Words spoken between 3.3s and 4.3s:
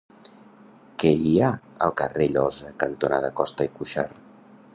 Costa i Cuxart?